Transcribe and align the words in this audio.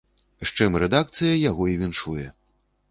З 0.43 0.47
чым 0.57 0.71
рэдакцыя 0.83 1.39
яго 1.49 1.69
і 1.75 1.79
віншуе! 1.85 2.27